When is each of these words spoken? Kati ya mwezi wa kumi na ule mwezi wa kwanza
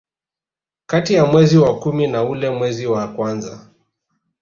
Kati 0.85 1.13
ya 1.13 1.25
mwezi 1.25 1.57
wa 1.57 1.79
kumi 1.79 2.07
na 2.07 2.23
ule 2.23 2.49
mwezi 2.49 2.87
wa 2.87 3.07
kwanza 3.13 3.59